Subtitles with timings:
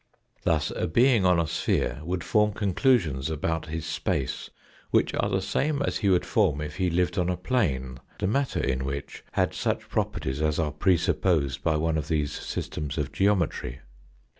[0.41, 4.49] Thus a being on a sphere would form conclusions about his space
[4.89, 8.25] which are the same as he would form if he lived on a plane, the
[8.25, 13.11] matter in which had such properties as are presupposed by one of these systems of
[13.11, 13.81] geometry.